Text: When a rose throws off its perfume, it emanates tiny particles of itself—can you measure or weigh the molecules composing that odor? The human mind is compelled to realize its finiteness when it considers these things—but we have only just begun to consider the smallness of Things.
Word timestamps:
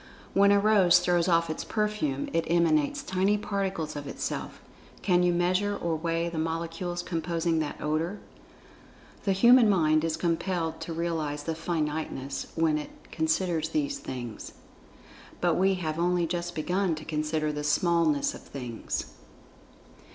When 0.33 0.51
a 0.51 0.59
rose 0.59 0.97
throws 0.97 1.27
off 1.27 1.47
its 1.47 1.63
perfume, 1.63 2.27
it 2.33 2.49
emanates 2.49 3.03
tiny 3.03 3.37
particles 3.37 3.95
of 3.95 4.07
itself—can 4.07 5.21
you 5.21 5.31
measure 5.31 5.77
or 5.77 5.95
weigh 5.95 6.27
the 6.27 6.39
molecules 6.39 7.03
composing 7.03 7.59
that 7.59 7.79
odor? 7.79 8.19
The 9.25 9.31
human 9.31 9.69
mind 9.69 10.03
is 10.03 10.17
compelled 10.17 10.79
to 10.81 10.91
realize 10.91 11.47
its 11.47 11.59
finiteness 11.59 12.47
when 12.55 12.79
it 12.79 13.11
considers 13.11 13.69
these 13.69 13.99
things—but 13.99 15.53
we 15.53 15.75
have 15.75 15.99
only 15.99 16.25
just 16.25 16.55
begun 16.55 16.95
to 16.95 17.05
consider 17.05 17.51
the 17.53 17.63
smallness 17.63 18.33
of 18.33 18.41
Things. 18.41 19.05